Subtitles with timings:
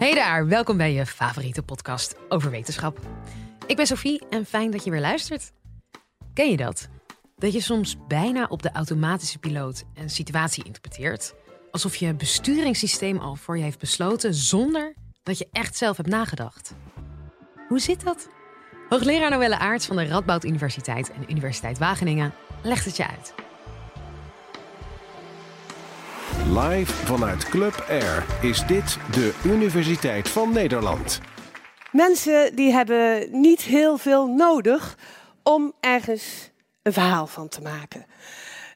[0.00, 2.98] Hey daar, welkom bij je favoriete podcast over wetenschap.
[3.66, 5.52] Ik ben Sophie en fijn dat je weer luistert.
[6.34, 6.88] Ken je dat?
[7.36, 11.34] Dat je soms bijna op de automatische piloot een situatie interpreteert,
[11.70, 16.74] alsof je besturingssysteem al voor je heeft besloten zonder dat je echt zelf hebt nagedacht.
[17.68, 18.28] Hoe zit dat?
[18.88, 22.32] Hoogleraar Noelle Aarts van de Radboud Universiteit en Universiteit Wageningen
[22.62, 23.34] legt het je uit.
[26.68, 31.20] Live vanuit Club Air is dit de Universiteit van Nederland.
[31.92, 34.98] Mensen die hebben niet heel veel nodig
[35.42, 36.50] om ergens
[36.82, 38.06] een verhaal van te maken.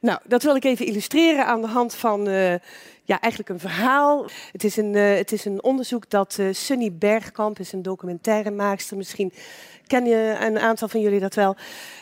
[0.00, 2.55] Nou, dat wil ik even illustreren aan de hand van uh,
[3.04, 4.26] ja, eigenlijk een verhaal.
[4.52, 8.96] Het is een, uh, het is een onderzoek dat uh, Sunny Bergkamp is, een documentairemaakster.
[8.96, 9.32] Misschien
[9.86, 11.56] ken je een aantal van jullie dat wel.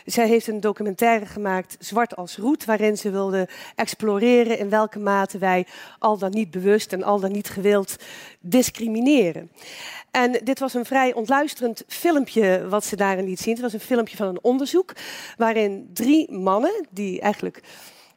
[0.05, 5.37] Zij heeft een documentaire gemaakt, Zwart als Roet, waarin ze wilde exploreren in welke mate
[5.37, 5.65] wij
[5.99, 7.95] al dan niet bewust en al dan niet gewild
[8.39, 9.51] discrimineren.
[10.11, 13.53] En dit was een vrij ontluisterend filmpje wat ze daarin liet zien.
[13.53, 14.93] Het was een filmpje van een onderzoek
[15.37, 17.61] waarin drie mannen, die eigenlijk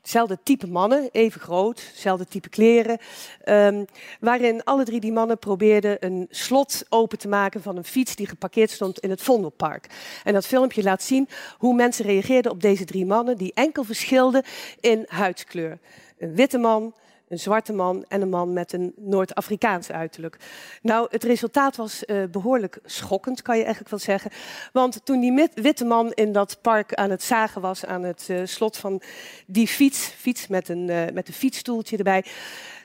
[0.06, 2.98] Hetzelfde type mannen, even groot, hetzelfde type kleren.
[3.44, 3.86] Um,
[4.20, 8.26] waarin alle drie die mannen probeerden een slot open te maken van een fiets die
[8.26, 9.86] geparkeerd stond in het Vondelpark.
[10.24, 14.42] En dat filmpje laat zien hoe mensen reageerden op deze drie mannen die enkel verschilden
[14.80, 15.78] in huidskleur.
[16.18, 16.94] Een witte man,
[17.28, 20.36] een zwarte man en een man met een Noord-Afrikaans uiterlijk.
[20.82, 24.30] Nou, het resultaat was uh, behoorlijk schokkend, kan je eigenlijk wel zeggen.
[24.72, 28.40] Want toen die witte man in dat park aan het zagen was, aan het uh,
[28.44, 29.02] slot van
[29.46, 32.24] die fiets, fiets met een, uh, met een fietsstoeltje erbij.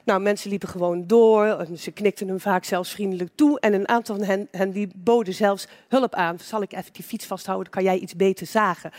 [0.03, 1.67] Nou, mensen liepen gewoon door.
[1.77, 3.59] Ze knikten hem vaak zelfs vriendelijk toe.
[3.59, 6.39] En een aantal van hen, hen die boden zelfs hulp aan.
[6.39, 7.71] Zal ik even die fiets vasthouden?
[7.71, 8.91] Kan jij iets beter zagen?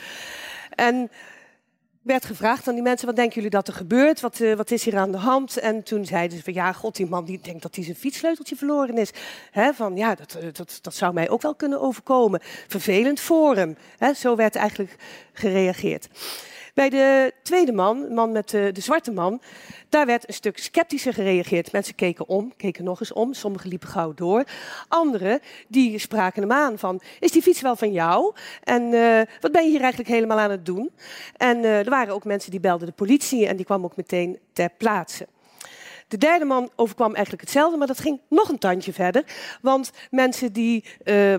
[0.74, 1.10] En
[2.02, 4.20] werd gevraagd aan die mensen, wat denken jullie dat er gebeurt?
[4.20, 5.56] Wat, uh, wat is hier aan de hand?
[5.56, 8.56] En toen zeiden ze van, ja, god, die man die denkt dat hij zijn fietssleuteltje
[8.56, 9.10] verloren is.
[9.72, 12.40] Van, ja, dat, eh, dat, dat zou mij ook wel kunnen overkomen.
[12.68, 13.76] Vervelend voor hem.
[13.98, 14.96] He, zo werd eigenlijk
[15.32, 16.08] gereageerd.
[16.74, 19.40] Bij de tweede man, man met de, de, zwarte man,
[19.88, 21.72] daar werd een stuk sceptischer gereageerd.
[21.72, 24.44] Mensen keken om, keken nog eens om, sommigen liepen gauw door.
[24.88, 28.34] Anderen, die spraken hem aan van, is die fiets wel van jou?
[28.62, 30.90] En uh, wat ben je hier eigenlijk helemaal aan het doen?
[31.36, 34.38] En uh, er waren ook mensen die belden de politie en die kwam ook meteen
[34.52, 35.26] ter plaatse.
[36.08, 39.24] De derde man overkwam eigenlijk hetzelfde, maar dat ging nog een tandje verder.
[39.60, 41.34] Want mensen die uh,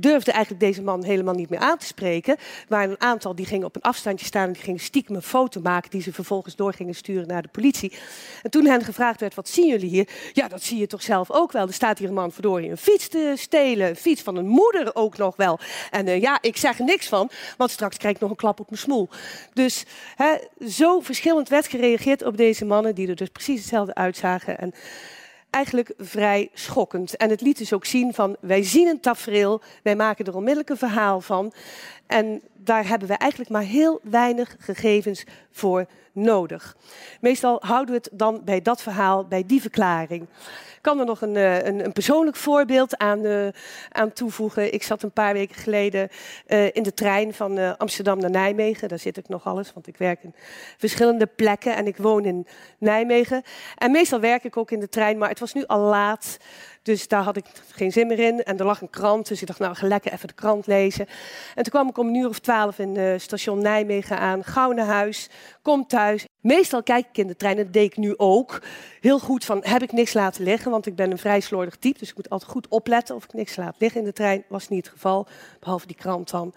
[0.00, 2.36] durfde eigenlijk deze man helemaal niet meer aan te spreken.
[2.68, 5.60] Waren een aantal die gingen op een afstandje staan en die gingen stiekem een foto
[5.60, 7.92] maken die ze vervolgens door gingen sturen naar de politie.
[8.42, 10.08] En toen hen gevraagd werd, wat zien jullie hier?
[10.32, 11.66] Ja, dat zie je toch zelf ook wel.
[11.66, 14.94] Er staat hier een man verdorie een fiets te stelen, een fiets van een moeder
[14.94, 15.58] ook nog wel.
[15.90, 18.60] En uh, ja, ik zeg er niks van, want straks krijg ik nog een klap
[18.60, 19.08] op mijn smoel.
[19.52, 19.84] Dus
[20.16, 20.34] hè,
[20.68, 24.58] zo verschillend werd gereageerd op deze mannen die er dus precies hetzelfde uitzagen.
[24.58, 24.74] En
[25.56, 27.16] eigenlijk vrij schokkend.
[27.16, 30.70] En het liet dus ook zien van, wij zien een tafereel, wij maken er onmiddellijk
[30.70, 31.52] een verhaal van.
[32.06, 36.76] En daar hebben we eigenlijk maar heel weinig gegevens voor nodig.
[37.20, 40.26] Meestal houden we het dan bij dat verhaal, bij die verklaring
[40.86, 43.48] kan er nog een, eh, een, een persoonlijk voorbeeld aan, uh,
[43.88, 44.72] aan, toevoegen.
[44.72, 46.08] Ik zat een paar weken geleden
[46.48, 48.88] uh, in de trein van Amsterdam naar Nijmegen.
[48.88, 50.34] Daar zit ik nog alles, want ik werk in
[50.76, 52.46] verschillende plekken en ik woon in
[52.78, 53.42] Nijmegen.
[53.76, 56.36] En meestal werk ik ook in de trein, maar het was nu al laat.
[56.86, 58.44] Dus daar had ik geen zin meer in.
[58.44, 61.06] En er lag een krant, dus ik dacht, nou, ga lekker even de krant lezen.
[61.54, 64.44] En toen kwam ik om een uur of twaalf in uh, station Nijmegen aan.
[64.44, 65.28] Gauw naar huis,
[65.62, 66.24] kom thuis.
[66.40, 68.62] Meestal kijk ik in de trein, en dat deed ik nu ook.
[69.00, 70.70] Heel goed van, heb ik niks laten liggen?
[70.70, 73.32] Want ik ben een vrij slordig type, dus ik moet altijd goed opletten of ik
[73.32, 74.44] niks laat liggen in de trein.
[74.48, 75.26] Was niet het geval,
[75.60, 76.54] behalve die krant dan.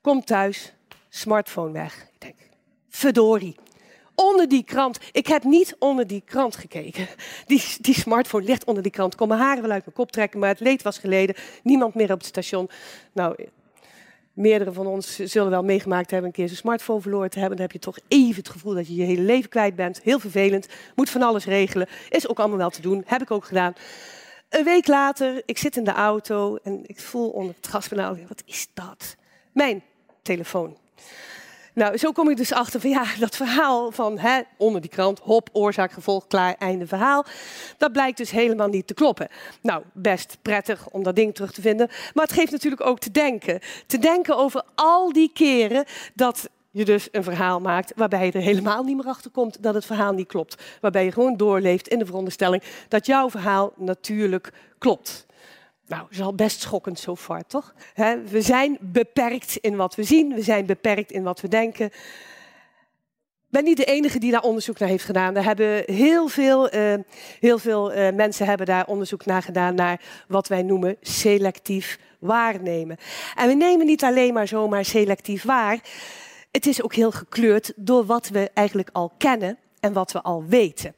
[0.00, 0.72] Kom thuis,
[1.08, 1.94] smartphone weg.
[1.96, 2.36] Ik denk,
[2.88, 3.56] verdorie
[4.14, 4.98] onder die krant.
[5.12, 7.08] Ik heb niet onder die krant gekeken.
[7.46, 9.12] Die, die smartphone ligt onder die krant.
[9.12, 11.34] Ik kon mijn haren wel uit mijn kop trekken, maar het leed was geleden.
[11.62, 12.70] Niemand meer op het station.
[13.12, 13.48] Nou,
[14.32, 17.56] meerdere van ons zullen wel meegemaakt hebben een keer zijn smartphone verloren te hebben.
[17.56, 20.00] Dan heb je toch even het gevoel dat je je hele leven kwijt bent.
[20.02, 20.68] Heel vervelend.
[20.94, 21.88] Moet van alles regelen.
[22.08, 23.02] Is ook allemaal wel te doen.
[23.06, 23.74] Heb ik ook gedaan.
[24.48, 28.42] Een week later, ik zit in de auto en ik voel onder het gaspedaal, wat
[28.46, 29.16] is dat?
[29.52, 29.82] Mijn
[30.22, 30.76] telefoon.
[31.74, 35.18] Nou, zo kom ik dus achter van ja, dat verhaal van hè, onder die krant,
[35.18, 37.24] hop, oorzaak, gevolg, klaar, einde verhaal.
[37.78, 39.28] Dat blijkt dus helemaal niet te kloppen.
[39.62, 41.88] Nou, best prettig om dat ding terug te vinden.
[42.14, 43.60] Maar het geeft natuurlijk ook te denken.
[43.86, 45.84] Te denken over al die keren
[46.14, 49.74] dat je dus een verhaal maakt waarbij je er helemaal niet meer achter komt dat
[49.74, 50.62] het verhaal niet klopt.
[50.80, 55.26] Waarbij je gewoon doorleeft in de veronderstelling dat jouw verhaal natuurlijk klopt.
[55.86, 57.74] Nou, dat is al best schokkend zo far, toch?
[58.28, 61.90] we zijn beperkt in wat we zien, we zijn beperkt in wat we denken.
[63.48, 65.36] ben niet de enige die daar onderzoek naar heeft gedaan.
[65.36, 66.94] Er hebben heel veel, uh,
[67.40, 72.96] heel veel uh, mensen hebben daar onderzoek naar gedaan naar wat wij noemen selectief waarnemen.
[73.34, 75.80] En we nemen niet alleen maar zomaar selectief waar.
[76.50, 80.44] Het is ook heel gekleurd door wat we eigenlijk al kennen en wat we al
[80.44, 80.94] weten.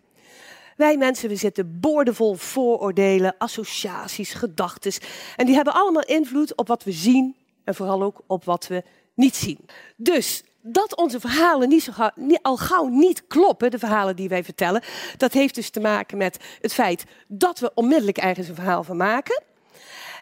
[0.76, 4.92] Wij mensen, we zitten boordevol vooroordelen, associaties, gedachten.
[5.36, 8.82] En die hebben allemaal invloed op wat we zien en vooral ook op wat we
[9.14, 9.66] niet zien.
[9.96, 14.82] Dus dat onze verhalen niet al gauw niet kloppen, de verhalen die wij vertellen,
[15.16, 18.96] dat heeft dus te maken met het feit dat we onmiddellijk ergens een verhaal van
[18.96, 19.42] maken.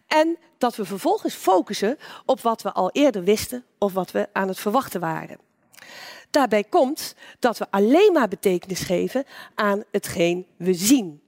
[0.06, 4.48] En dat we vervolgens focussen op wat we al eerder wisten of wat we aan
[4.48, 5.38] het verwachten waren.
[6.32, 9.24] Daarbij komt dat we alleen maar betekenis geven
[9.54, 11.20] aan hetgeen we zien.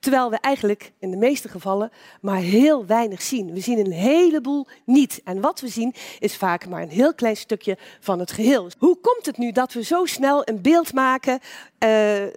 [0.00, 1.90] Terwijl we eigenlijk in de meeste gevallen
[2.20, 3.52] maar heel weinig zien.
[3.52, 5.20] We zien een heleboel niet.
[5.24, 8.70] En wat we zien is vaak maar een heel klein stukje van het geheel.
[8.78, 11.88] Hoe komt het nu dat we zo snel een beeld maken, uh,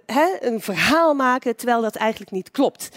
[0.06, 2.88] hè, een verhaal maken, terwijl dat eigenlijk niet klopt?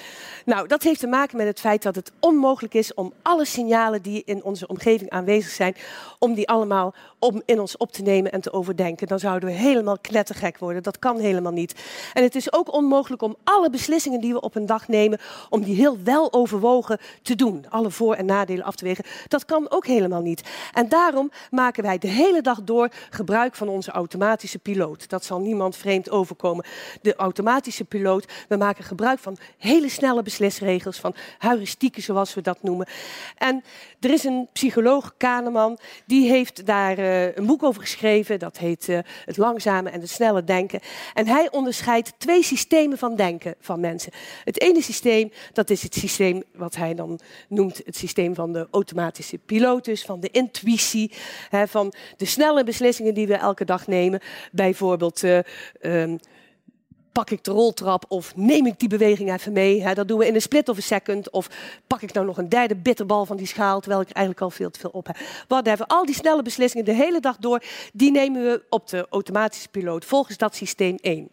[0.45, 4.01] Nou, dat heeft te maken met het feit dat het onmogelijk is om alle signalen
[4.01, 5.75] die in onze omgeving aanwezig zijn,
[6.19, 9.07] om die allemaal om in ons op te nemen en te overdenken.
[9.07, 10.83] Dan zouden we helemaal knettergek worden.
[10.83, 11.75] Dat kan helemaal niet.
[12.13, 15.63] En het is ook onmogelijk om alle beslissingen die we op een dag nemen, om
[15.63, 17.65] die heel wel overwogen te doen.
[17.69, 19.05] Alle voor- en nadelen af te wegen.
[19.27, 20.41] Dat kan ook helemaal niet.
[20.73, 25.09] En daarom maken wij de hele dag door gebruik van onze automatische piloot.
[25.09, 26.65] Dat zal niemand vreemd overkomen.
[27.01, 32.63] De automatische piloot, we maken gebruik van hele snelle beslisregels, van heuristieken zoals we dat
[32.63, 32.87] noemen.
[33.37, 33.63] En
[33.99, 38.39] er is een psycholoog, Kahneman, die heeft daar uh, een boek over geschreven.
[38.39, 40.79] Dat heet uh, Het langzame en het snelle denken.
[41.13, 44.11] En hij onderscheidt twee systemen van denken van mensen.
[44.43, 48.67] Het ene systeem, dat is het systeem wat hij dan noemt het systeem van de
[48.71, 51.11] automatische pilotus, van de intuïtie,
[51.49, 54.19] hè, van de snelle beslissingen die we elke dag nemen.
[54.51, 55.23] Bijvoorbeeld.
[55.23, 55.39] Uh,
[55.81, 56.19] um,
[57.11, 59.93] pak ik de roltrap of neem ik die beweging even mee.
[59.93, 61.29] Dat doen we in een split of een second.
[61.29, 61.49] Of
[61.87, 64.71] pak ik nou nog een derde bitterbal van die schaal, terwijl ik eigenlijk al veel
[64.71, 65.17] te veel op heb.
[65.47, 65.85] Whatever.
[65.85, 67.63] Al die snelle beslissingen de hele dag door,
[67.93, 71.29] die nemen we op de automatische piloot volgens dat systeem 1.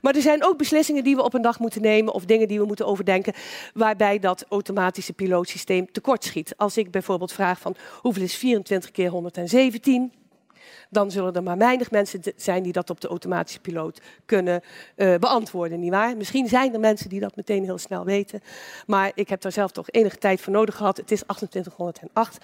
[0.00, 2.58] Maar er zijn ook beslissingen die we op een dag moeten nemen of dingen die
[2.58, 3.32] we moeten overdenken,
[3.74, 6.54] waarbij dat automatische pilootsysteem tekortschiet.
[6.56, 10.12] Als ik bijvoorbeeld vraag van hoeveel is 24 keer 117?
[10.90, 14.62] dan zullen er maar weinig mensen zijn die dat op de automatische piloot kunnen
[14.96, 16.16] uh, beantwoorden, nietwaar?
[16.16, 18.40] Misschien zijn er mensen die dat meteen heel snel weten,
[18.86, 20.96] maar ik heb daar zelf toch enige tijd voor nodig gehad.
[20.96, 22.38] Het is 2808,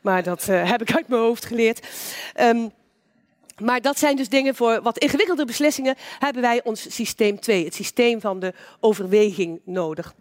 [0.00, 1.86] maar dat uh, heb ik uit mijn hoofd geleerd.
[2.40, 2.70] Um,
[3.62, 7.74] maar dat zijn dus dingen voor wat ingewikkelde beslissingen hebben wij ons systeem 2, het
[7.74, 10.14] systeem van de overweging nodig.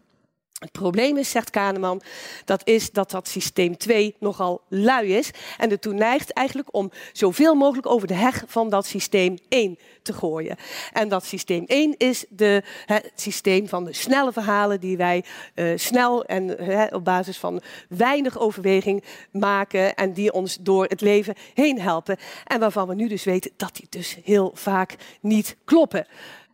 [0.66, 2.02] Het probleem is, zegt Kahneman,
[2.46, 7.56] dat is dat dat systeem 2 nogal lui is en ertoe neigt eigenlijk om zoveel
[7.56, 10.56] mogelijk over de heg van dat systeem 1 te gooien.
[10.94, 15.24] En dat systeem 1 is de, het systeem van de snelle verhalen die wij
[15.56, 21.36] uh, snel en op basis van weinig overweging maken en die ons door het leven
[21.54, 22.18] heen helpen.
[22.46, 26.08] En waarvan we nu dus weten dat die dus heel vaak niet kloppen.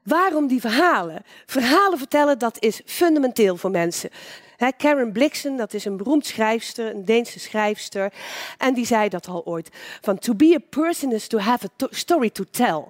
[0.04, 1.24] Waarom die verhalen?
[1.46, 4.10] Verhalen vertellen, dat is fundamenteel voor mensen.
[4.70, 8.14] Karen Blixen, dat is een beroemd schrijfster, een Deense schrijfster.
[8.58, 9.70] En die zei dat al ooit.
[10.02, 12.84] Van to be a person is to have a story to tell.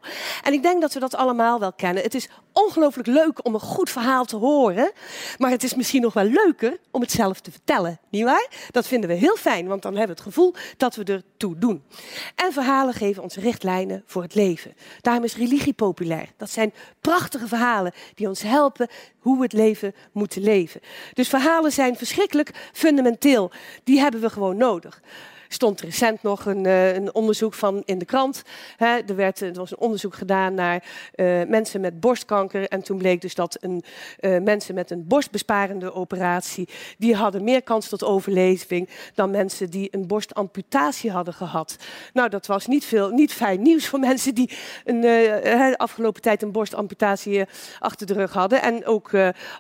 [0.44, 2.04] En ik denk dat we dat allemaal wel kennen.
[2.04, 4.92] Het is ongelooflijk leuk om een goed verhaal te horen.
[5.38, 8.00] Maar het is misschien nog wel leuker om het zelf te vertellen.
[8.10, 8.48] Niet waar?
[8.72, 11.58] Dat vinden we heel fijn, want dan hebben we het gevoel dat we er toe
[11.58, 11.84] doen.
[12.36, 14.74] En verhalen geven ons richtlijnen voor het leven.
[15.02, 16.28] Daarom is religie populair.
[16.38, 18.88] Dat zijn prachtige verhalen die ons helpen
[19.20, 20.82] hoe we het leven moeten leven.
[21.14, 23.52] Dus verhalen zijn verschrikkelijk fundamenteel.
[23.84, 25.02] Die hebben we gewoon nodig
[25.54, 28.42] stond recent nog een, uh, een onderzoek van in de krant.
[28.78, 30.84] Hè, er, werd, er was een onderzoek gedaan naar
[31.16, 32.68] uh, mensen met borstkanker.
[32.68, 33.84] En toen bleek dus dat een,
[34.20, 36.70] uh, mensen met een borstbesparende operatie...
[36.98, 41.76] die hadden meer kans tot overleving dan mensen die een borstamputatie hadden gehad.
[42.14, 46.42] Nou, dat was niet, veel, niet fijn nieuws voor mensen die een, de afgelopen tijd
[46.42, 47.46] een borstamputatie
[47.80, 48.62] achter de rug hadden.
[48.62, 49.12] En ook,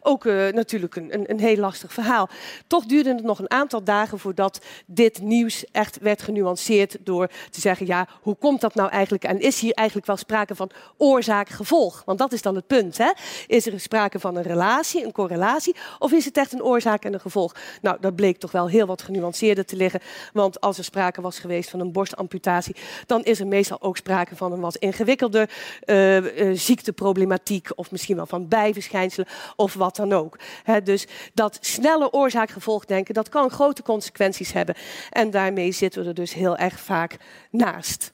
[0.02, 2.30] ook natuurlijk een, een heel lastig verhaal.
[2.68, 5.66] Toch duurde het nog een aantal dagen voordat dit nieuws
[6.02, 9.24] werd genuanceerd door te zeggen, ja, hoe komt dat nou eigenlijk?
[9.24, 12.02] En is hier eigenlijk wel sprake van oorzaak-gevolg?
[12.06, 12.98] Want dat is dan het punt.
[12.98, 13.12] Hè?
[13.48, 17.14] Is er sprake van een relatie, een correlatie, of is het echt een oorzaak en
[17.14, 17.56] een gevolg?
[17.82, 20.00] Nou, dat bleek toch wel heel wat genuanceerder te liggen.
[20.34, 24.36] Want als er sprake was geweest van een borstamputatie, dan is er meestal ook sprake
[24.36, 25.50] van een wat ingewikkelder
[25.86, 30.40] uh, uh, ziekteproblematiek, of misschien wel van bijverschijnselen, of wat dan ook.
[30.84, 34.76] dus dat snelle oorzaak-gevolg denken, dat kan grote consequenties hebben.
[35.10, 35.32] En
[35.72, 37.18] zitten we er dus heel erg vaak
[37.52, 38.14] naast.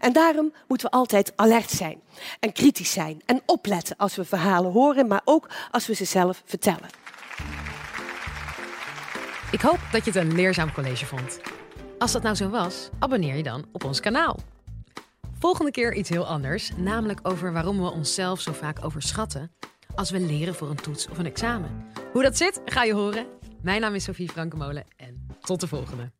[0.00, 2.00] En daarom moeten we altijd alert zijn
[2.40, 6.42] en kritisch zijn en opletten als we verhalen horen, maar ook als we ze zelf
[6.44, 6.88] vertellen.
[9.50, 11.40] Ik hoop dat je het een leerzaam college vond.
[11.98, 14.38] Als dat nou zo was, abonneer je dan op ons kanaal.
[15.38, 19.52] Volgende keer iets heel anders, namelijk over waarom we onszelf zo vaak overschatten
[19.94, 21.86] als we leren voor een toets of een examen.
[22.12, 23.26] Hoe dat zit, ga je horen.
[23.62, 26.16] Mijn naam is Sophie Frankemolen en tot de volgende.